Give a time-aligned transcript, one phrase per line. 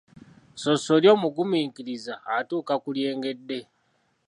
[0.53, 3.59] Ssossolye omugumiikiriza atuuka ku lyengedde.